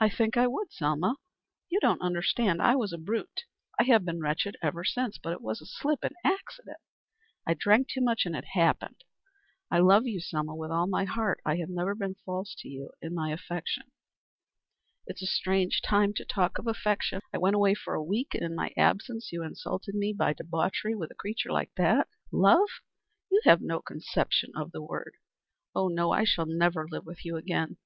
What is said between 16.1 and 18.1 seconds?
to talk of affection. I went away for a